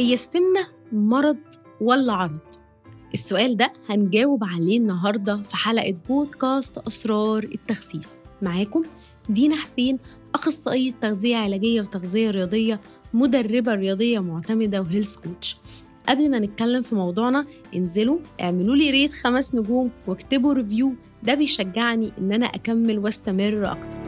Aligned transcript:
هي 0.00 0.14
السمنة 0.14 0.66
مرض 0.92 1.36
ولا 1.80 2.12
عرض؟ 2.12 2.38
السؤال 3.14 3.56
ده 3.56 3.72
هنجاوب 3.88 4.44
عليه 4.44 4.78
النهاردة 4.78 5.36
في 5.36 5.56
حلقة 5.56 5.94
بودكاست 6.08 6.78
أسرار 6.78 7.42
التخسيس. 7.44 8.08
معاكم 8.42 8.84
دينا 9.28 9.56
حسين 9.56 9.98
أخصائية 10.34 10.92
تغذية 11.00 11.36
علاجية 11.36 11.80
وتغذية 11.80 12.30
رياضية 12.30 12.80
مدربة 13.14 13.74
رياضية 13.74 14.18
معتمدة 14.18 14.80
و 14.80 14.85
health 14.85 15.16
coach 15.16 15.56
قبل 16.08 16.30
ما 16.30 16.38
نتكلم 16.38 16.82
في 16.82 16.94
موضوعنا 16.94 17.46
انزلوا 17.74 18.18
اعملوا 18.40 18.76
لي 18.76 18.90
rate 18.90 19.12
خمس 19.12 19.54
نجوم 19.54 19.90
واكتبوا 20.06 20.52
review 20.54 20.92
ده 21.22 21.34
بيشجعني 21.34 22.12
إن 22.18 22.32
أنا 22.32 22.46
أكمل 22.46 22.98
واستمر 22.98 23.72
أكتر. 23.72 24.00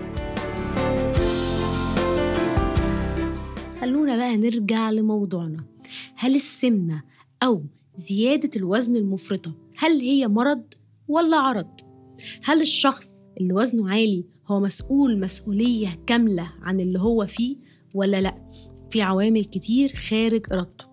خلونا 3.80 4.16
بقى 4.16 4.36
نرجع 4.36 4.90
لموضوعنا. 4.90 5.71
هل 6.22 6.34
السمنة 6.34 7.02
أو 7.42 7.64
زيادة 7.96 8.50
الوزن 8.56 8.96
المفرطة 8.96 9.54
هل 9.76 10.00
هي 10.00 10.28
مرض 10.28 10.64
ولا 11.08 11.36
عرض؟ 11.36 11.80
هل 12.44 12.60
الشخص 12.60 13.26
اللي 13.40 13.52
وزنه 13.52 13.90
عالي 13.90 14.24
هو 14.46 14.60
مسؤول 14.60 15.20
مسؤولية 15.20 15.98
كاملة 16.06 16.52
عن 16.60 16.80
اللي 16.80 16.98
هو 17.00 17.26
فيه 17.26 17.56
ولا 17.94 18.20
لأ؟ 18.20 18.50
في 18.90 19.02
عوامل 19.02 19.44
كتير 19.44 19.96
خارج 19.96 20.52
إرادته 20.52 20.84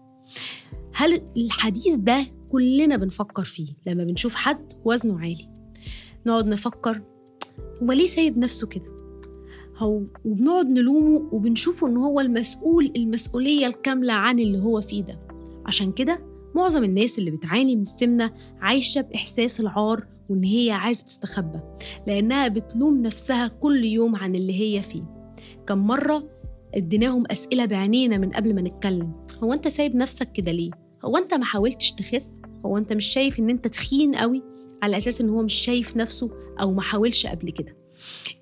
هل 0.94 1.22
الحديث 1.38 1.96
ده 1.96 2.26
كلنا 2.52 2.98
بنفكر 2.98 3.44
فيه 3.44 3.74
لما 3.88 4.04
بنشوف 4.04 4.36
حد 4.36 4.74
وزنه 4.86 5.20
عالي 5.20 5.50
نقعد 6.26 6.48
نفكر 6.48 7.02
هو 7.84 7.92
ليه 7.92 8.08
سايب 8.08 8.38
نفسه 8.38 8.68
كده 8.68 9.00
هو 9.78 10.02
وبنقعد 10.26 10.68
نلومه 10.68 11.30
وبنشوفه 11.34 11.88
إن 11.88 11.98
هو 11.98 12.20
المسؤول 12.20 12.92
المسؤولية 12.96 13.68
الكاملة 13.68 14.14
عن 14.14 14.40
اللي 14.40 14.60
هو 14.60 14.82
فيه 14.82 15.04
ده 15.04 15.29
عشان 15.70 15.92
كده 15.92 16.20
معظم 16.56 16.84
الناس 16.84 17.20
اللي 17.20 17.32
بتعاني 17.32 17.76
من 17.76 17.82
السمنة 17.82 18.34
عايشة 18.60 19.02
بإحساس 19.02 19.60
العار 19.60 20.08
وإن 20.30 20.44
هي 20.44 20.72
عايزة 20.72 21.06
تستخبى 21.06 21.60
لأنها 22.08 22.48
بتلوم 22.48 23.02
نفسها 23.02 23.48
كل 23.48 23.86
يوم 23.86 24.16
عن 24.16 24.36
اللي 24.36 24.60
هي 24.60 24.82
فيه. 24.82 25.04
كم 25.68 25.78
مرة 25.78 26.30
اديناهم 26.76 27.24
أسئلة 27.32 27.66
بعينينا 27.66 28.18
من 28.18 28.30
قبل 28.30 28.56
ما 28.56 28.62
نتكلم. 28.62 29.14
هو 29.44 29.54
أنت 29.54 29.68
سايب 29.68 29.96
نفسك 29.96 30.32
كده 30.32 30.52
ليه؟ 30.52 30.72
هو 31.06 31.18
أنت 31.18 31.34
ما 31.34 31.46
حاولتش 31.46 31.92
تخس؟ 31.92 32.40
هو 32.66 32.78
أنت 32.78 32.94
مش 32.94 33.06
شايف 33.06 33.40
إن 33.40 33.50
أنت 33.50 33.68
تخين 33.68 34.16
قوي 34.16 34.44
على 34.84 34.98
أساس 34.98 35.22
إن 35.22 35.30
هو 35.30 35.42
مش 35.42 35.54
شايف 35.54 35.98
نفسه 35.98 36.32
أو 36.62 36.74
ما 36.74 36.82
حاولش 36.82 37.26
قبل 37.26 37.50
كده؟ 37.50 37.78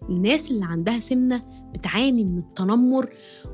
الناس 0.09 0.51
اللي 0.51 0.65
عندها 0.65 0.99
سمنة 0.99 1.43
بتعاني 1.73 2.23
من 2.25 2.37
التنمر 2.37 3.09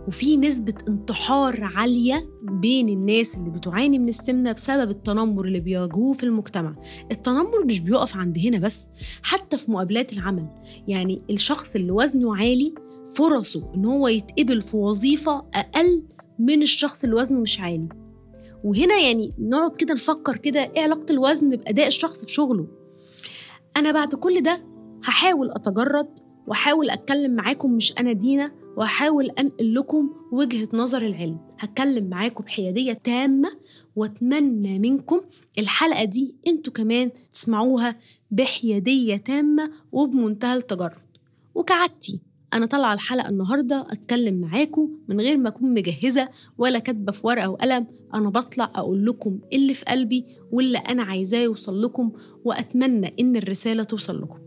وفي 0.07 0.37
نسبة 0.37 0.73
انتحار 0.87 1.63
عالية 1.75 2.29
بين 2.43 2.89
الناس 2.89 3.35
اللي 3.37 3.49
بتعاني 3.49 3.99
من 3.99 4.09
السمنة 4.09 4.51
بسبب 4.51 4.89
التنمر 4.89 5.45
اللي 5.45 5.59
بيواجهوه 5.59 6.13
في 6.13 6.23
المجتمع. 6.23 6.75
التنمر 7.11 7.65
مش 7.65 7.79
بيقف 7.79 8.15
عند 8.17 8.37
هنا 8.37 8.59
بس 8.59 8.87
حتى 9.23 9.57
في 9.57 9.71
مقابلات 9.71 10.13
العمل. 10.13 10.47
يعني 10.87 11.21
الشخص 11.29 11.75
اللي 11.75 11.91
وزنه 11.91 12.35
عالي 12.37 12.73
فرصه 13.15 13.73
إن 13.75 13.85
هو 13.85 14.07
يتقبل 14.07 14.61
في 14.61 14.77
وظيفة 14.77 15.45
أقل 15.53 16.03
من 16.39 16.61
الشخص 16.61 17.03
اللي 17.03 17.15
وزنه 17.15 17.39
مش 17.39 17.59
عالي. 17.59 17.89
وهنا 18.63 18.99
يعني 18.99 19.33
نقعد 19.39 19.75
كده 19.75 19.93
نفكر 19.93 20.37
كده 20.37 20.59
إيه 20.63 20.81
علاقة 20.81 21.05
الوزن 21.09 21.49
بأداء 21.49 21.87
الشخص 21.87 22.25
في 22.25 22.31
شغله 22.31 22.67
أنا 23.77 23.91
بعد 23.91 24.15
كل 24.15 24.41
ده 24.43 24.63
هحاول 25.03 25.51
أتجرد 25.51 26.07
وأحاول 26.47 26.89
أتكلم 26.89 27.35
معاكم 27.35 27.71
مش 27.71 27.99
أنا 27.99 28.11
دينا 28.13 28.51
وأحاول 28.77 29.29
أنقل 29.29 29.73
لكم 29.75 30.09
وجهة 30.31 30.67
نظر 30.73 31.01
العلم. 31.05 31.37
هتكلم 31.59 32.09
معاكم 32.09 32.43
بحيادية 32.43 32.93
تامة 32.93 33.49
وأتمنى 33.95 34.79
منكم 34.79 35.21
الحلقة 35.57 36.03
دي 36.03 36.35
أنتوا 36.47 36.73
كمان 36.73 37.11
تسمعوها 37.33 37.95
بحيادية 38.31 39.15
تامة 39.15 39.71
وبمنتهى 39.91 40.57
التجرد. 40.57 40.97
وكعادتي 41.55 42.21
أنا 42.53 42.65
طالعة 42.65 42.93
الحلقة 42.93 43.29
النهاردة 43.29 43.87
أتكلم 43.89 44.41
معاكم 44.41 44.89
من 45.07 45.21
غير 45.21 45.37
ما 45.37 45.49
أكون 45.49 45.73
مجهزة 45.73 46.29
ولا 46.57 46.79
كاتبة 46.79 47.11
في 47.11 47.27
ورقة 47.27 47.49
وقلم. 47.49 47.87
أنا 48.13 48.29
بطلع 48.29 48.71
أقول 48.75 49.05
لكم 49.05 49.39
اللي 49.53 49.73
في 49.73 49.85
قلبي 49.85 50.25
واللي 50.51 50.77
أنا 50.77 51.03
عايزاه 51.03 51.39
يوصل 51.39 51.81
لكم 51.81 52.11
وأتمنى 52.43 53.13
إن 53.19 53.35
الرسالة 53.35 53.83
توصل 53.83 54.21
لكم. 54.21 54.37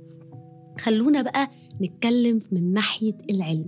خلونا 0.80 1.22
بقى 1.22 1.50
نتكلم 1.82 2.40
من 2.52 2.72
ناحية 2.72 3.16
العلم. 3.30 3.66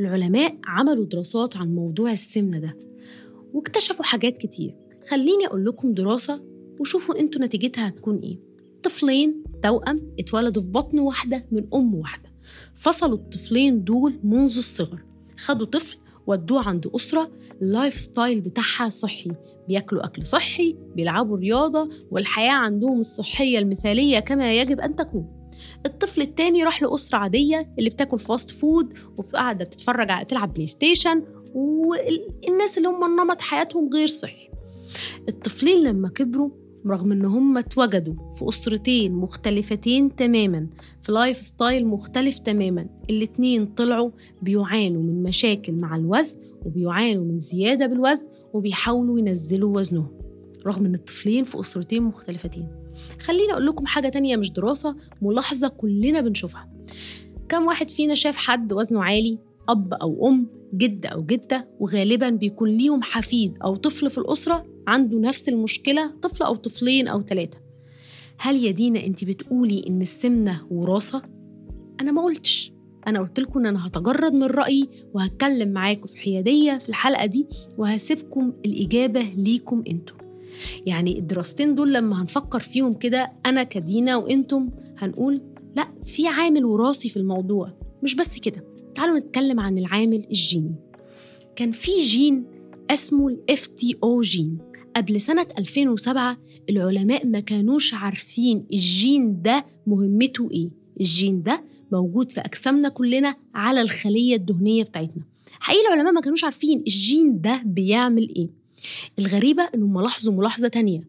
العلماء 0.00 0.58
عملوا 0.64 1.04
دراسات 1.04 1.56
عن 1.56 1.74
موضوع 1.74 2.12
السمنة 2.12 2.58
ده 2.58 2.76
واكتشفوا 3.52 4.04
حاجات 4.04 4.38
كتير. 4.38 4.74
خليني 5.10 5.46
أقول 5.46 5.64
لكم 5.64 5.92
دراسة 5.94 6.42
وشوفوا 6.80 7.20
أنتوا 7.20 7.40
نتيجتها 7.40 7.88
هتكون 7.88 8.18
إيه. 8.18 8.38
طفلين 8.82 9.44
توأم 9.62 10.14
اتولدوا 10.18 10.62
في 10.62 10.68
بطن 10.68 10.98
واحدة 10.98 11.46
من 11.52 11.66
أم 11.74 11.94
واحدة. 11.94 12.30
فصلوا 12.74 13.18
الطفلين 13.18 13.84
دول 13.84 14.20
منذ 14.24 14.56
الصغر. 14.56 15.02
خدوا 15.38 15.66
طفل 15.66 15.96
ودوه 16.26 16.68
عند 16.68 16.86
أسرة 16.86 17.30
ال 17.62 17.94
lifestyle 17.94 18.40
بتاعها 18.40 18.88
صحي. 18.88 19.30
بياكلوا 19.68 20.04
أكل 20.04 20.26
صحي 20.26 20.76
بيلعبوا 20.96 21.36
رياضة 21.38 21.88
والحياة 22.10 22.52
عندهم 22.52 22.98
الصحية 22.98 23.58
المثالية 23.58 24.18
كما 24.18 24.54
يجب 24.54 24.80
أن 24.80 24.96
تكون. 24.96 25.33
الطفل 25.86 26.22
التاني 26.22 26.64
راح 26.64 26.82
لأسرة 26.82 27.18
عادية 27.18 27.74
اللي 27.78 27.90
بتاكل 27.90 28.18
fast 28.18 28.50
food 28.50 28.94
وقاعدة 29.16 29.64
بتتفرج 29.64 30.10
على 30.10 30.24
تلعب 30.24 30.54
PlayStation 30.54 31.22
والناس 31.54 32.78
اللي 32.78 32.88
هم 32.88 33.20
نمط 33.20 33.40
حياتهم 33.40 33.90
غير 33.94 34.08
صحي. 34.08 34.50
الطفلين 35.28 35.82
لما 35.82 36.08
كبروا 36.08 36.50
رغم 36.86 37.12
إن 37.12 37.24
هم 37.24 37.58
اتوجدوا 37.58 38.14
في 38.34 38.48
أسرتين 38.48 39.12
مختلفتين 39.12 40.16
تماما 40.16 40.66
في 41.02 41.12
lifestyle 41.12 41.86
مختلف 41.86 42.38
تماما 42.38 42.86
الاتنين 43.10 43.66
طلعوا 43.66 44.10
بيعانوا 44.42 45.02
من 45.02 45.22
مشاكل 45.22 45.72
مع 45.72 45.96
الوزن 45.96 46.36
وبيعانوا 46.64 47.24
من 47.24 47.40
زيادة 47.40 47.86
بالوزن 47.86 48.26
وبيحاولوا 48.52 49.18
ينزلوا 49.18 49.78
وزنهم. 49.78 50.23
رغم 50.66 50.86
إن 50.86 50.94
الطفلين 50.94 51.44
في 51.44 51.60
أسرتين 51.60 52.02
مختلفتين. 52.02 52.68
خليني 53.20 53.52
أقول 53.52 53.66
لكم 53.66 53.86
حاجة 53.86 54.08
تانية 54.08 54.36
مش 54.36 54.52
دراسة 54.52 54.96
ملاحظة 55.22 55.68
كلنا 55.68 56.20
بنشوفها. 56.20 56.70
كم 57.48 57.66
واحد 57.66 57.90
فينا 57.90 58.14
شاف 58.14 58.36
حد 58.36 58.72
وزنه 58.72 59.04
عالي 59.04 59.38
أب 59.68 59.94
أو 59.94 60.28
أم 60.28 60.46
جد 60.74 61.06
أو 61.06 61.22
جدة 61.22 61.68
وغالبا 61.80 62.30
بيكون 62.30 62.68
ليهم 62.70 63.02
حفيد 63.02 63.58
أو 63.64 63.76
طفل 63.76 64.10
في 64.10 64.18
الأسرة 64.18 64.66
عنده 64.86 65.18
نفس 65.18 65.48
المشكلة 65.48 66.10
طفل 66.22 66.44
أو 66.44 66.54
طفلين 66.54 67.08
أو 67.08 67.22
ثلاثة 67.22 67.58
هل 68.38 68.64
يا 68.64 68.70
دينا 68.70 69.06
أنت 69.06 69.24
بتقولي 69.24 69.84
إن 69.88 70.02
السمنة 70.02 70.66
وراثة؟ 70.70 71.22
أنا 72.00 72.12
ما 72.12 72.22
قلتش. 72.22 72.72
أنا 73.06 73.20
قلت 73.20 73.40
لكم 73.40 73.60
إن 73.60 73.66
أنا 73.66 73.86
هتجرد 73.86 74.32
من 74.32 74.42
رأيي 74.42 74.88
وهتكلم 75.14 75.68
معاكم 75.68 76.06
في 76.06 76.18
حيادية 76.18 76.78
في 76.78 76.88
الحلقة 76.88 77.26
دي 77.26 77.46
وهسيبكم 77.78 78.52
الإجابة 78.64 79.20
ليكم 79.20 79.82
أنتوا. 79.88 80.23
يعني 80.86 81.18
الدراستين 81.18 81.74
دول 81.74 81.94
لما 81.94 82.22
هنفكر 82.22 82.60
فيهم 82.60 82.94
كده 82.94 83.32
أنا 83.46 83.62
كدينا 83.62 84.16
وأنتم 84.16 84.70
هنقول 84.98 85.42
لأ 85.76 85.88
في 86.04 86.28
عامل 86.28 86.64
وراثي 86.64 87.08
في 87.08 87.16
الموضوع 87.16 87.72
مش 88.02 88.14
بس 88.14 88.38
كده. 88.40 88.64
تعالوا 88.94 89.18
نتكلم 89.18 89.60
عن 89.60 89.78
العامل 89.78 90.26
الجيني. 90.30 90.74
كان 91.56 91.72
في 91.72 91.90
جين 92.02 92.44
اسمه 92.90 93.28
ال 93.28 93.38
FTO 93.50 94.20
جين 94.20 94.58
قبل 94.96 95.20
سنة 95.20 95.46
2007 95.58 96.36
العلماء 96.70 97.26
ما 97.26 97.40
كانوش 97.40 97.94
عارفين 97.94 98.66
الجين 98.72 99.42
ده 99.42 99.64
مهمته 99.86 100.48
إيه. 100.52 100.70
الجين 101.00 101.42
ده 101.42 101.64
موجود 101.92 102.32
في 102.32 102.40
أجسامنا 102.40 102.88
كلنا 102.88 103.34
على 103.54 103.80
الخلية 103.80 104.36
الدهنية 104.36 104.82
بتاعتنا. 104.82 105.22
حقيقي 105.60 105.86
العلماء 105.86 106.12
ما 106.12 106.20
كانوش 106.20 106.44
عارفين 106.44 106.78
الجين 106.78 107.40
ده 107.40 107.62
بيعمل 107.64 108.28
إيه. 108.36 108.48
الغريبة 109.18 109.62
انهم 109.74 110.00
لاحظوا 110.00 110.34
ملاحظة 110.34 110.68
تانية 110.68 111.08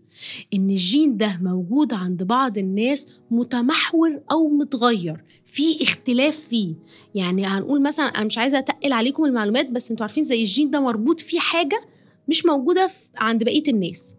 إن 0.53 0.69
الجين 0.69 1.17
ده 1.17 1.39
موجود 1.41 1.93
عند 1.93 2.23
بعض 2.23 2.57
الناس 2.57 3.07
متحور 3.31 4.21
أو 4.31 4.47
متغير 4.49 5.23
في 5.45 5.83
اختلاف 5.83 6.35
فيه. 6.35 6.73
يعني 7.15 7.45
هنقول 7.45 7.81
مثلا 7.81 8.05
أنا 8.05 8.25
مش 8.25 8.37
عايزة 8.37 8.57
أتقل 8.59 8.93
عليكم 8.93 9.25
المعلومات 9.25 9.69
بس 9.69 9.91
أنتوا 9.91 10.05
عارفين 10.05 10.23
زي 10.23 10.39
الجين 10.39 10.69
ده 10.69 10.79
مربوط 10.79 11.19
فيه 11.19 11.39
حاجة 11.39 11.81
مش 12.27 12.45
موجودة 12.45 12.89
عند 13.17 13.43
بقية 13.43 13.63
الناس. 13.67 14.15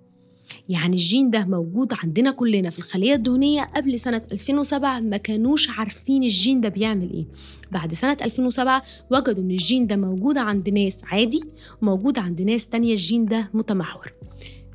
يعني 0.68 0.92
الجين 0.96 1.30
ده 1.30 1.44
موجود 1.44 1.92
عندنا 1.92 2.30
كلنا 2.30 2.70
في 2.70 2.78
الخلية 2.78 3.14
الدهنية 3.14 3.62
قبل 3.62 3.98
سنة 3.98 4.22
2007 4.32 5.00
ما 5.00 5.16
كانوش 5.16 5.70
عارفين 5.70 6.22
الجين 6.22 6.60
ده 6.60 6.68
بيعمل 6.68 7.10
إيه. 7.12 7.26
بعد 7.72 7.94
سنة 7.94 8.16
2007 8.22 8.82
وجدوا 9.10 9.42
إن 9.44 9.50
الجين 9.50 9.86
ده 9.86 9.96
موجود 9.96 10.38
عند 10.38 10.68
ناس 10.70 11.00
عادي 11.04 11.40
وموجود 11.82 12.18
عند 12.18 12.42
ناس 12.42 12.68
تانية 12.68 12.92
الجين 12.92 13.26
ده 13.26 13.50
متحور. 13.54 14.12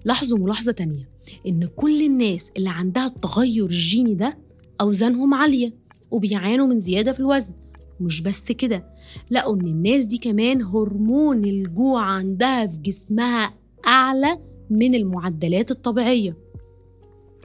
لاحظوا 0.05 0.37
ملاحظة 0.39 0.71
تانية 0.71 1.09
إن 1.47 1.67
كل 1.75 2.01
الناس 2.05 2.51
اللي 2.57 2.69
عندها 2.69 3.05
التغير 3.05 3.65
الجيني 3.65 4.13
ده 4.13 4.37
أوزانهم 4.81 5.33
عالية 5.33 5.73
وبيعانوا 6.11 6.67
من 6.67 6.79
زيادة 6.79 7.11
في 7.11 7.19
الوزن. 7.19 7.51
مش 7.99 8.21
بس 8.21 8.51
كده 8.51 8.85
لقوا 9.31 9.55
إن 9.55 9.67
الناس 9.67 10.05
دي 10.05 10.17
كمان 10.17 10.61
هرمون 10.61 11.45
الجوع 11.45 12.01
عندها 12.01 12.67
في 12.67 12.77
جسمها 12.77 13.53
أعلى 13.87 14.37
من 14.71 14.95
المعدلات 14.95 15.71
الطبيعية. 15.71 16.37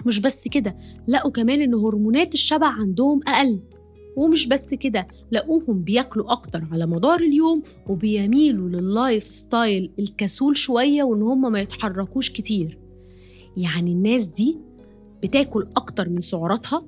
مش 0.06 0.20
بس 0.20 0.48
كده 0.48 0.76
لقوا 1.08 1.30
كمان 1.30 1.60
إن 1.60 1.74
هرمونات 1.74 2.34
الشبع 2.34 2.66
عندهم 2.66 3.20
أقل. 3.28 3.60
ومش 4.16 4.46
بس 4.46 4.74
كده 4.74 5.08
لقوهم 5.32 5.82
بياكلوا 5.82 6.32
أكتر 6.32 6.64
على 6.72 6.86
مدار 6.86 7.20
اليوم 7.20 7.62
وبيميلوا 7.88 8.68
لل 8.68 9.22
lifestyle 9.22 9.90
الكسول 9.98 10.56
شوية 10.56 11.02
وإن 11.02 11.22
هم 11.22 11.52
ما 11.52 11.60
يتحركوش 11.60 12.30
كتير. 12.30 12.78
يعني 13.56 13.92
الناس 13.92 14.26
دي 14.26 14.58
بتاكل 15.22 15.66
أكتر 15.76 16.08
من 16.08 16.20
سعراتها 16.20 16.86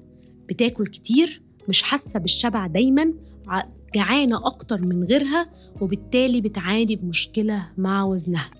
بتاكل 0.48 0.86
كتير 0.86 1.42
مش 1.68 1.82
حاسة 1.82 2.18
بالشبع 2.20 2.66
دايما 2.66 3.14
جعانة 3.94 4.46
أكتر 4.46 4.80
من 4.80 5.04
غيرها 5.04 5.50
وبالتالي 5.80 6.40
بتعاني 6.40 6.96
بمشكلة 6.96 7.68
مع 7.78 8.04
وزنها. 8.04 8.50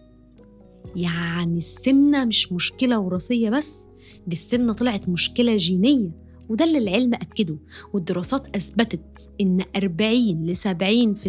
يعني 0.97 1.59
السمنة 1.59 2.25
مش 2.25 2.53
مشكلة 2.53 2.99
وراثية 2.99 3.51
بس 3.51 3.87
دي 4.27 4.37
السمنة 4.37 4.73
طلعت 4.73 5.09
مشكلة 5.09 5.57
جينية 5.57 6.11
وده 6.49 6.65
اللي 6.65 6.79
العلم 6.79 7.15
أكده 7.15 7.59
والدراسات 7.93 8.57
أثبتت 8.57 9.01
إن 9.41 9.65
40 9.77 10.47
ل 10.47 10.57
70% 10.57 11.27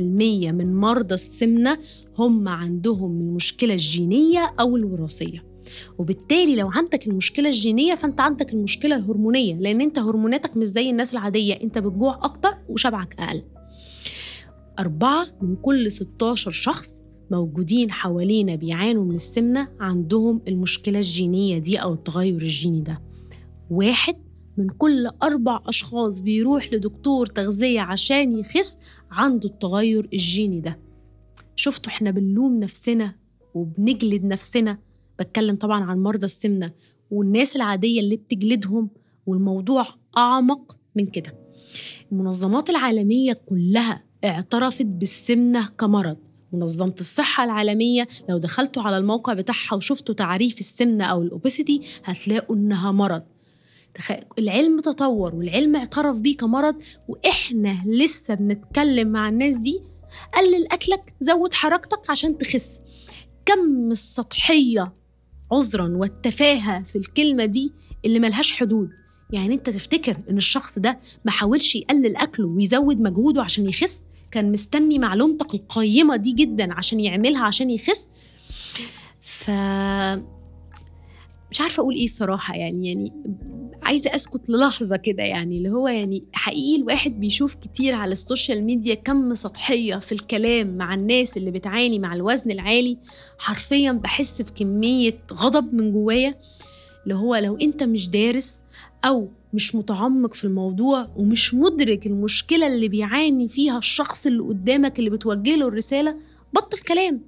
من 0.52 0.76
مرضى 0.76 1.14
السمنة 1.16 1.78
هم 2.18 2.48
عندهم 2.48 3.12
المشكلة 3.22 3.74
الجينية 3.74 4.52
أو 4.60 4.78
الوراثية. 4.78 5.50
وبالتالي 5.98 6.56
لو 6.56 6.70
عندك 6.72 7.08
المشكلة 7.08 7.50
الجينية 7.50 7.96
فأنت 7.96 8.20
عندك 8.22 8.54
المشكلة 8.54 8.96
الهرمونية 8.96 9.56
لأن 9.56 9.82
أنت 9.82 10.00
هرموناتك 10.00 10.58
مش 10.58 10.68
زي 10.68 10.90
الناس 10.90 11.14
العادية 11.14 11.54
أنت 11.64 11.78
بتجوع 11.78 12.20
أكتر 12.24 12.58
وشبعك 12.70 13.16
أقل. 13.20 13.44
أربعة 14.80 15.28
من 15.42 15.56
كل 15.56 15.92
16 15.92 16.52
شخص 16.52 17.06
موجودين 17.32 17.92
حوالينا 17.92 18.56
بيعانوا 18.56 19.06
من 19.06 19.16
السمنة 19.16 19.68
عندهم 19.80 20.42
المشكلة 20.48 21.00
الجينية 21.00 21.58
دي 21.58 21.78
أو 21.78 21.94
التغير 21.94 22.42
الجيني 22.42 22.82
ده. 22.82 23.02
واحد 23.70 24.16
من 24.58 24.70
كل 24.70 25.08
أربع 25.24 25.62
أشخاص 25.68 26.20
بيروح 26.22 26.74
لدكتور 26.74 27.28
تغذية 27.28 27.82
عشان 27.82 28.40
يخس 28.40 28.80
عنده 29.12 29.50
التغير 29.50 30.10
الجيني 30.14 30.62
ده. 30.62 30.80
شفتوا 31.56 31.92
إحنا 31.92 32.12
بنلوم 32.12 32.60
نفسنا 32.60 33.16
وبنجلد 33.54 34.26
نفسنا؟ 34.26 34.78
بتكلم 35.20 35.56
طبعا 35.56 35.84
عن 35.84 36.00
مرضى 36.04 36.26
السمنة 36.26 36.72
والناس 37.12 37.56
العادية 37.56 38.00
اللي 38.00 38.16
بتجلدهم 38.18 38.90
والموضوع 39.26 39.86
أعمق 40.18 40.78
من 40.96 41.06
كده. 41.06 41.34
المنظمات 42.12 42.70
العالمية 42.70 43.34
كلها 43.34 44.04
اعترفت 44.24 44.86
بالسمنة 44.86 45.68
كمرض. 45.78 46.18
منظمة 46.54 46.96
الصحة 47.00 47.44
العالمية. 47.44 48.08
لو 48.30 48.38
دخلتوا 48.38 48.84
على 48.84 48.98
الموقع 48.98 49.34
بتاعها 49.34 49.76
وشفتوا 49.76 50.16
تعريف 50.16 50.60
السمنة 50.60 51.06
أو 51.06 51.22
الأوبيسيتي 51.22 51.82
هتلاقوا 52.04 52.56
إنها 52.56 52.92
مرض. 52.92 53.24
العلم 54.40 54.80
تطور 54.80 55.36
والعلم 55.36 55.76
اعترف 55.76 56.20
بيه 56.20 56.38
كمرض 56.38 56.76
وإحنا 57.08 57.76
لسه 57.86 58.34
بنتكلم 58.34 59.08
مع 59.08 59.30
الناس 59.30 59.58
دي. 59.58 59.80
قلل 60.34 60.68
أكلك 60.72 61.14
زود 61.22 61.54
حركتك 61.54 62.10
عشان 62.10 62.38
تخس. 62.38 62.80
كم 63.46 63.92
السطحية 63.92 64.94
عذرا 65.52 65.88
والتفاهة 65.98 66.84
في 66.84 66.96
الكلمة 66.96 67.46
دي 67.46 67.74
اللي 68.06 68.20
ملهاش 68.20 68.52
حدود. 68.52 68.90
يعني 69.32 69.56
أنت 69.56 69.70
تفتكر 69.70 70.18
إن 70.30 70.38
الشخص 70.38 70.80
ده 70.80 71.00
ما 71.26 71.32
حاولش 71.32 71.76
يقلل 71.76 72.16
أكله 72.16 72.48
ويزود 72.48 73.02
مجهوده 73.02 73.42
عشان 73.42 73.70
يخس؟ 73.70 74.04
كان 74.32 74.52
مستني 74.52 75.00
معلومتك 75.00 75.54
القيمة 75.54 76.16
دي 76.16 76.32
جدا 76.32 76.74
عشان 76.74 77.00
يعملها 77.00 77.44
عشان 77.44 77.70
يخس. 77.70 78.10
ف 79.22 79.52
مش 81.52 81.62
عارفة 81.62 81.82
أقول 81.82 81.96
إيه 81.96 82.06
الصراحة 82.06 82.56
يعني 82.56 82.88
يعني 82.88 83.12
عايزة 83.84 84.16
أسكت 84.16 84.50
للحظة 84.50 84.96
كده 84.98 85.24
يعني 85.24 85.58
اللي 85.58 85.70
هو 85.70 85.88
يعني 85.88 86.24
حقيقي 86.34 86.82
الواحد 86.82 87.20
بيشوف 87.20 87.56
كتير 87.56 87.94
على 87.94 88.12
ال 88.14 88.21
social 88.21 88.64
media 88.64 88.94
كم 88.96 89.36
سطحية 89.36 89.96
في 89.96 90.12
الكلام 90.12 90.78
مع 90.78 90.94
الناس 90.94 91.38
اللي 91.38 91.52
بتعاني 91.52 92.00
مع 92.00 92.14
الوزن 92.14 92.52
العالي. 92.52 92.98
حرفيا 93.38 93.92
بحس 93.92 94.42
بكمية 94.42 95.18
غضب 95.34 95.74
من 95.74 95.92
جوايا 95.92 96.36
اللي 97.04 97.16
هو 97.16 97.36
لو 97.36 97.58
أنت 97.58 97.84
مش 97.84 98.10
دارس 98.10 98.62
أو 99.06 99.28
مش 99.54 99.76
متعمق 99.76 100.34
في 100.34 100.44
الموضوع 100.44 101.10
ومش 101.16 101.54
مدرك 101.54 102.08
المشكلة 102.08 102.68
اللي 102.68 102.88
بيعاني 102.88 103.48
فيها 103.48 103.78
الشخص 103.78 104.28
اللي 104.28 104.44
قدامك 104.44 105.00
اللي 105.00 105.10
بتوجه 105.10 105.56
له 105.56 105.68
الرسالة 105.68 106.16
بطل 106.54 106.78
كلام. 106.78 107.22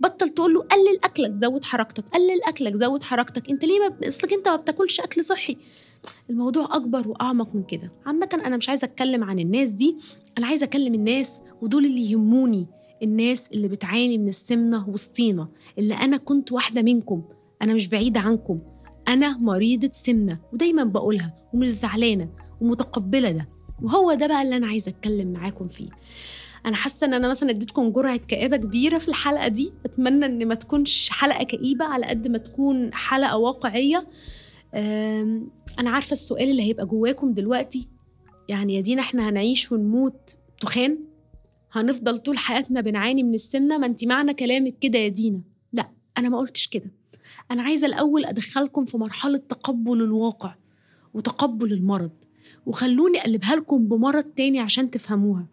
بطل 0.00 0.30
تقول 0.30 0.54
له 0.54 0.60
قلل 0.62 0.98
أكلك 1.04 1.32
زود 1.32 1.64
حركتك. 1.64 2.04
قلل 2.08 2.42
أكلك 2.48 2.74
زود 2.74 3.02
حركتك. 3.02 3.50
أنت 3.50 3.64
ليه 3.64 3.78
ما 3.78 4.08
أصلك 4.08 4.32
أنت 4.32 4.48
ما 4.48 4.56
بتاكلش 4.56 5.00
أكل 5.00 5.24
صحي. 5.24 5.56
الموضوع 6.30 6.76
أكبر 6.76 7.08
وأعمق 7.08 7.54
من 7.54 7.62
كده. 7.62 7.92
عامة 8.06 8.28
أنا 8.32 8.56
مش 8.56 8.68
عايزة 8.68 8.84
أتكلم 8.84 9.24
عن 9.24 9.38
الناس 9.38 9.70
دي. 9.70 9.96
أنا 10.38 10.46
عايزة 10.46 10.64
أكلم 10.64 10.94
الناس 10.94 11.42
ودول 11.62 11.84
اللي 11.84 12.10
يهموني. 12.10 12.66
الناس 13.02 13.48
اللي 13.54 13.68
بتعاني 13.68 14.18
من 14.18 14.28
السمنة 14.28 14.88
وسطينا. 14.88 15.48
اللي 15.78 15.94
أنا 15.94 16.16
كنت 16.16 16.52
واحدة 16.52 16.82
منكم. 16.82 17.22
أنا 17.62 17.74
مش 17.74 17.86
بعيدة 17.88 18.20
عنكم. 18.20 18.58
أنا 19.08 19.38
مريضة 19.38 19.90
سمنة 19.92 20.38
ودايما 20.52 20.84
بقولها 20.84 21.34
ومش 21.52 21.68
زعلانة 21.68 22.28
ومتقبلة 22.60 23.30
ده. 23.30 23.48
وهو 23.82 24.14
ده 24.14 24.26
بقى 24.26 24.42
اللي 24.42 24.56
أنا 24.56 24.66
عايزة 24.66 24.88
أتكلم 24.90 25.32
معاكم 25.32 25.68
فيه. 25.68 25.88
أنا 26.66 26.76
حاسة 26.76 27.06
إن 27.06 27.14
أنا 27.14 27.28
مثلا 27.28 27.50
اديتكم 27.50 27.90
جرعة 27.90 28.16
كآبة 28.16 28.56
كبيرة 28.56 28.98
في 28.98 29.08
الحلقة 29.08 29.48
دي. 29.48 29.72
أتمنى 29.84 30.26
إن 30.26 30.48
ما 30.48 30.54
تكونش 30.54 31.10
حلقة 31.10 31.44
كئيبة 31.44 31.84
على 31.84 32.06
قد 32.06 32.28
ما 32.28 32.38
تكون 32.38 32.94
حلقة 32.94 33.36
واقعية. 33.36 34.06
أنا 35.78 35.90
عارفة 35.90 36.12
السؤال 36.12 36.50
اللي 36.50 36.62
هيبقى 36.62 36.86
جواكم 36.86 37.32
دلوقتي. 37.32 37.88
يعني 38.48 38.74
يا 38.74 38.80
دينا 38.80 39.02
إحنا 39.02 39.28
هنعيش 39.28 39.72
ونموت 39.72 40.36
تخان؟ 40.60 40.98
هنفضل 41.72 42.18
طول 42.18 42.38
حياتنا 42.38 42.80
بنعاني 42.80 43.22
من 43.22 43.34
السمنة؟ 43.34 43.78
ما 43.78 43.86
أنت 43.86 44.04
معنى 44.04 44.34
كلامك 44.34 44.78
كده 44.78 44.98
يا 44.98 45.08
دينا. 45.08 45.40
لا 45.72 45.90
أنا 46.18 46.28
ما 46.28 46.38
قلتش 46.38 46.66
كده. 46.66 46.90
أنا 47.50 47.62
عايزة 47.62 47.86
الأول 47.86 48.24
أدخلكم 48.24 48.84
في 48.84 48.96
مرحلة 48.98 49.38
تقبل 49.38 50.02
الواقع 50.02 50.54
وتقبل 51.14 51.72
المرض 51.72 52.10
وخلوني 52.66 53.18
أقلبها 53.18 53.56
لكم 53.56 53.88
بمرض 53.88 54.24
تاني 54.24 54.60
عشان 54.60 54.90
تفهموها. 54.90 55.46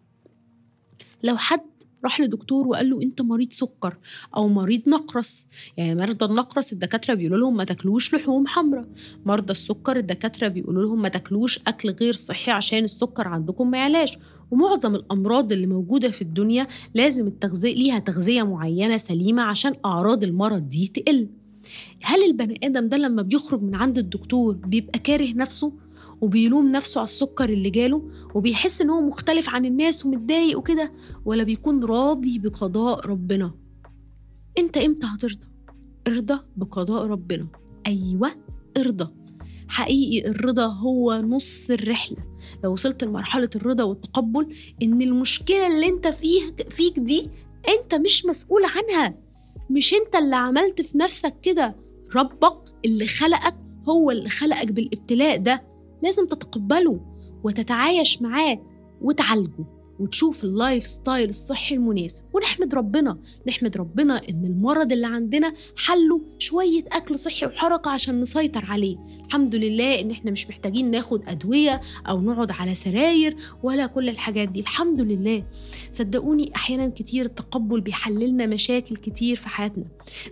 لو 1.22 1.36
حد 1.36 1.60
راح 2.04 2.20
لدكتور 2.20 2.68
وقال 2.68 2.90
له 2.90 3.02
أنت 3.02 3.22
مريض 3.22 3.52
سكر 3.52 3.96
أو 4.36 4.48
مريض 4.48 4.88
نقرس 4.88 5.46
يعني 5.76 5.94
مرضى 5.94 6.24
النقرس 6.24 6.72
الدكاترة 6.72 7.14
بيقولوا 7.14 7.38
لهم 7.38 7.56
ما 7.56 7.64
تاكلوش 7.64 8.14
لحوم 8.14 8.46
حمراء. 8.46 8.88
مرضى 9.26 9.50
السكر 9.50 9.96
الدكاترة 9.96 10.48
بيقولوا 10.48 10.82
لهم 10.82 11.02
ما 11.02 11.08
تاكلوش 11.08 11.58
أكل 11.66 11.90
غير 11.90 12.14
صحي 12.14 12.50
عشان 12.50 12.84
السكر 12.84 13.28
عندكم 13.28 13.70
ما 13.70 13.78
يعلاش. 13.78 14.18
ومعظم 14.50 14.94
الأمراض 14.94 15.52
اللي 15.52 15.66
موجودة 15.66 16.10
في 16.10 16.22
الدنيا 16.22 16.66
لازم 16.94 17.26
التغذية 17.26 17.74
ليها 17.74 17.98
تغذية 17.98 18.42
معينة 18.42 18.96
سليمة 18.96 19.42
عشان 19.42 19.74
أعراض 19.84 20.24
المرض 20.24 20.68
دي 20.68 20.86
تقل. 20.94 21.28
هل 22.02 22.24
البني 22.24 22.60
آدم 22.64 22.88
ده 22.88 22.96
لما 22.96 23.22
بيخرج 23.22 23.62
من 23.62 23.74
عند 23.74 23.98
الدكتور 23.98 24.54
بيبقى 24.54 24.98
كاره 24.98 25.32
نفسه 25.34 25.72
وبيلوم 26.20 26.72
نفسه 26.72 26.98
على 26.98 27.04
السكر 27.04 27.48
اللي 27.48 27.70
جاله 27.70 28.10
وبيحس 28.34 28.80
إن 28.80 28.90
هو 28.90 29.00
مختلف 29.00 29.48
عن 29.48 29.64
الناس 29.64 30.06
ومتضايق 30.06 30.58
وكده 30.58 30.92
ولا 31.24 31.44
بيكون 31.44 31.84
راضي 31.84 32.38
بقضاء 32.38 33.06
ربنا؟ 33.06 33.54
أنت 34.58 34.76
إمتى 34.76 35.06
هترضى؟ 35.06 35.46
ارضى 36.08 36.38
بقضاء 36.56 37.06
ربنا. 37.06 37.46
أيوه 37.86 38.30
ارضى. 38.76 39.08
حقيقي 39.68 40.28
الرضا 40.30 40.66
هو 40.66 41.14
نص 41.14 41.70
الرحلة. 41.70 42.16
لو 42.64 42.72
وصلت 42.72 43.04
لمرحلة 43.04 43.50
الرضا 43.56 43.84
والتقبل 43.84 44.54
إن 44.82 45.02
المشكلة 45.02 45.66
اللي 45.66 45.88
أنت 45.88 46.06
فيه 46.08 46.40
فيك 46.70 46.98
دي 46.98 47.30
أنت 47.68 47.94
مش 47.94 48.26
مسؤول 48.26 48.62
عنها. 48.64 49.14
مش 49.70 49.94
انت 49.94 50.14
اللي 50.16 50.36
عملت 50.36 50.82
في 50.82 50.98
نفسك 50.98 51.34
كده. 51.42 51.76
ربك 52.16 52.58
اللي 52.84 53.06
خلقك 53.06 53.54
هو 53.88 54.10
اللي 54.10 54.28
خلقك 54.28 54.72
بالابتلاء 54.72 55.36
ده. 55.36 55.64
لازم 56.02 56.26
تتقبله 56.26 57.00
وتتعايش 57.44 58.22
معاه 58.22 58.62
وتعالجه. 59.00 59.64
وتشوف 59.98 60.44
ال 60.44 60.86
lifestyle 60.86 61.28
الصحي 61.28 61.74
المناسب. 61.74 62.24
ونحمد 62.32 62.74
ربنا 62.74 63.18
نحمد 63.48 63.76
ربنا 63.76 64.20
إن 64.28 64.44
المرض 64.44 64.92
اللي 64.92 65.06
عندنا 65.06 65.54
حله 65.76 66.20
شوية 66.38 66.84
أكل 66.92 67.18
صحي 67.18 67.46
وحركة 67.46 67.90
عشان 67.90 68.20
نسيطر 68.20 68.64
عليه. 68.64 68.96
الحمد 69.26 69.54
لله 69.54 70.00
إن 70.00 70.10
إحنا 70.10 70.30
مش 70.30 70.48
محتاجين 70.48 70.90
ناخد 70.90 71.28
أدوية 71.28 71.80
أو 72.08 72.20
نقعد 72.20 72.50
على 72.50 72.74
سراير 72.74 73.36
ولا 73.62 73.86
كل 73.86 74.08
الحاجات 74.08 74.48
دي. 74.48 74.60
الحمد 74.60 75.00
لله. 75.00 75.44
صدقوني 75.92 76.52
أحيانا 76.56 76.88
كتير 76.88 77.24
التقبل 77.24 77.80
بيحل 77.80 78.24
لنا 78.24 78.46
مشاكل 78.46 78.96
كتير 78.96 79.36
في 79.36 79.48
حياتنا. 79.48 79.84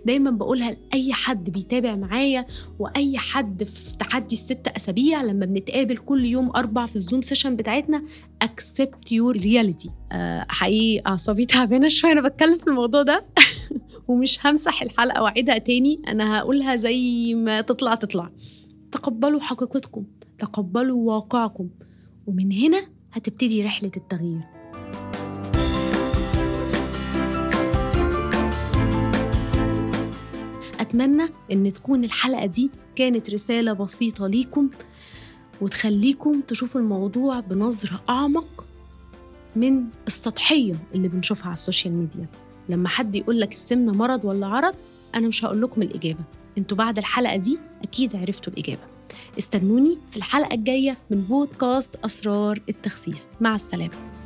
دايما 0.05 0.31
بقولها 0.31 0.71
لأي 0.71 1.13
حد 1.13 1.49
بيتابع 1.49 1.95
معايا 1.95 2.45
وأي 2.79 3.17
حد 3.17 3.63
في 3.63 3.97
تحدي 3.97 4.35
الست 4.35 4.67
أسابيع 4.67 5.21
لما 5.23 5.45
بنتقابل 5.45 5.97
كل 5.97 6.25
يوم 6.25 6.49
أربع 6.55 6.85
في 6.85 6.95
ال 6.95 7.00
Zoom 7.00 7.21
session 7.21 7.55
بتاعتنا 7.55 8.03
accept 8.41 9.11
reality 9.61 9.91
حقيقي 10.49 11.03
أعصابي 11.07 11.45
تعبانة 11.45 11.89
شوية 11.97 12.11
أنا 12.11 12.27
بتكلم 12.27 12.57
في 12.57 12.67
الموضوع 12.67 13.01
ده. 13.01 13.25
ومش 14.07 14.45
همسح 14.45 14.81
الحلقة 14.81 15.23
وأعيدها 15.23 15.57
تاني 15.57 16.01
أنا 16.07 16.37
هقولها 16.39 16.75
زي 16.75 17.33
ما 17.35 17.61
تطلع 17.61 17.95
تطلع. 17.95 18.29
تقبلوا 18.91 19.39
حقيقتكم 19.39 20.05
تقبلوا 20.39 21.13
واقعكم. 21.13 21.69
ومن 22.27 22.51
هنا 22.51 22.87
هتبتدي 23.11 23.63
رحلة 23.63 23.91
التغيير. 23.97 24.41
أتمنى 30.79 31.23
إن 31.51 31.73
تكون 31.73 32.03
الحلقة 32.03 32.45
دي 32.45 32.71
كانت 32.95 33.29
رسالة 33.29 33.73
بسيطة 33.73 34.27
ليكم 34.27 34.69
وتخليكم 35.61 36.41
تشوفوا 36.41 36.81
الموضوع 36.81 37.39
بنظرة 37.39 38.03
أعمق 38.09 38.65
من 39.55 39.83
السطحية 40.07 40.75
اللي 40.95 41.07
بنشوفها 41.07 41.45
على 41.45 41.53
ال 41.53 41.59
social 41.59 41.93
media. 41.93 42.25
لما 42.69 42.89
حد 42.89 43.15
يقول 43.15 43.39
لك 43.39 43.53
السمنة 43.53 43.91
مرض 43.91 44.25
ولا 44.25 44.47
عرض 44.47 44.75
أنا 45.15 45.27
مش 45.27 45.45
هقول 45.45 45.61
لكم 45.61 45.81
الإجابة. 45.81 46.23
أنتوا 46.57 46.77
بعد 46.77 46.97
الحلقة 46.97 47.35
دي 47.35 47.59
أكيد 47.83 48.15
عرفتوا 48.15 48.53
الإجابة. 48.53 48.81
استنوني 49.39 49.97
في 50.11 50.17
الحلقة 50.17 50.55
الجاية 50.55 50.97
من 51.09 51.21
بودكاست 51.21 51.95
أسرار 52.05 52.61
التخسيس. 52.69 53.27
مع 53.41 53.55
السلامة. 53.55 54.20